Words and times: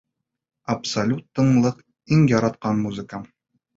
Абсолют 0.75 1.21
тынлыҡ— 1.39 1.83
иң 2.17 2.25
яратҡан 2.33 2.81
музыкам. 2.87 3.33